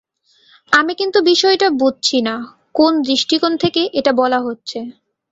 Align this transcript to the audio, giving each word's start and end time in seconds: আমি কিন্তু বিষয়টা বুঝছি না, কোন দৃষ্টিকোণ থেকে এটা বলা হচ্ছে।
আমি 0.71 0.93
কিন্তু 0.95 1.19
বিষয়টা 1.23 1.67
বুঝছি 1.81 2.17
না, 2.21 2.35
কোন 2.75 2.93
দৃষ্টিকোণ 3.01 3.53
থেকে 3.57 3.81
এটা 3.93 4.11
বলা 4.13 4.39
হচ্ছে। 4.41 4.79